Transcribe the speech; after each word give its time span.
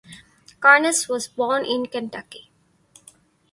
Karnes 0.59 1.07
was 1.07 1.27
born 1.27 1.63
in 1.63 1.85
Kentucky. 1.85 2.49